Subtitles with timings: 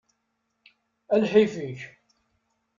[1.13, 1.79] A lḥif-ik!